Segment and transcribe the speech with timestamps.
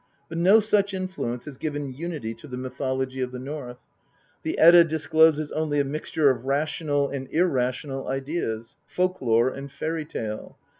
[0.29, 3.77] But no such influence has given unity to the mythology of the North.
[4.41, 10.05] The Edda discloses only a mixture of rational and irrational ideas, folk lore, and fairy
[10.05, 10.57] tale.